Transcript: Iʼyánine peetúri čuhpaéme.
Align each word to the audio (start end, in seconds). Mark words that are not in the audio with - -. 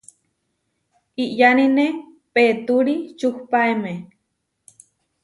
Iʼyánine 1.23 1.85
peetúri 2.33 2.95
čuhpaéme. 3.19 3.91